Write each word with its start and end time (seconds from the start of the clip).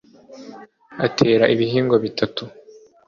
atera 1.05 1.45
ibihingwa 1.53 1.95
bitatu. 2.05 2.43